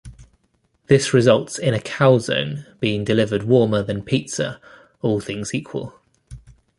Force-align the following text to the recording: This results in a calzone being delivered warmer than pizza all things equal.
This 0.87 1.13
results 1.13 1.59
in 1.59 1.75
a 1.75 1.79
calzone 1.79 2.65
being 2.79 3.03
delivered 3.03 3.43
warmer 3.43 3.83
than 3.83 4.01
pizza 4.01 4.59
all 5.03 5.19
things 5.19 5.53
equal. 5.53 5.93